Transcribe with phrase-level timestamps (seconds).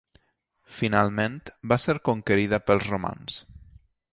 [0.77, 1.35] Finalment,
[1.73, 3.37] va ser conquerida pels romans.